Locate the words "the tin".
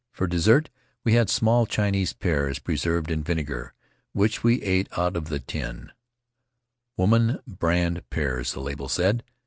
5.25-5.91